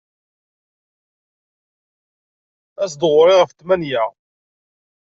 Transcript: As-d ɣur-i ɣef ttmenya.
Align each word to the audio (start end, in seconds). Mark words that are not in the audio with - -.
As-d 2.83 3.01
ɣur-i 3.11 3.35
ɣef 3.37 3.51
ttmenya. 3.51 4.03